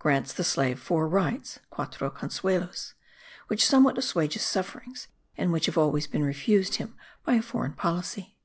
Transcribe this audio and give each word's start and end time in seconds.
"grants 0.00 0.32
the 0.32 0.42
slave 0.42 0.80
four 0.80 1.06
rights 1.06 1.60
(quatro 1.70 2.10
consuelos) 2.10 2.94
which 3.46 3.64
somewhat 3.64 3.96
assuage 3.96 4.32
his 4.32 4.42
sufferings 4.42 5.06
and 5.36 5.52
which 5.52 5.66
have 5.66 5.78
always 5.78 6.08
been 6.08 6.24
refused 6.24 6.74
him 6.78 6.96
by 7.24 7.34
a 7.34 7.42
foreign 7.42 7.74
policy. 7.74 8.36